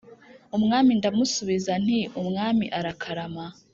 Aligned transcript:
umwami 0.57 0.91
ndamusubiza 0.99 1.73
nti 1.83 1.99
umwami 2.19 2.65
arakarama 2.77 3.45